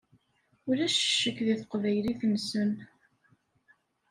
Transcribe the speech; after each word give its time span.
Ulac 0.69 0.93
ccek 1.01 1.37
deg 1.47 1.57
teqbaylit-nsen. 1.59 2.71